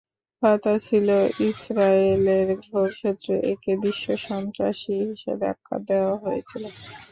[0.43, 1.07] Fattah ছিল
[1.49, 6.63] ইসরায়েলের ঘোর শত্রু, একে বিশ্বসন্ত্রাসী হিসেবে আখ্যা দেওয়া হয়েছিল।